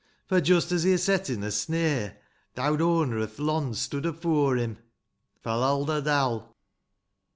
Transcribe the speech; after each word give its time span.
For, 0.25 0.41
just 0.41 0.71
as 0.71 0.81
he're 0.81 0.97
settin' 0.97 1.43
a 1.43 1.51
snare, 1.51 2.17
Th' 2.55 2.59
owd 2.61 2.81
owner 2.81 3.19
o'th 3.19 3.37
lond 3.37 3.77
stoode 3.77 4.07
afore 4.07 4.55
him. 4.55 4.79
Fal 5.43 5.59
lal 5.59 5.85
der 5.85 6.01
dal. 6.01 6.57